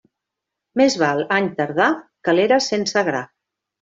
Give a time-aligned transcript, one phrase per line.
[0.81, 1.91] Més val any tardà
[2.29, 3.23] que l'era sense gra.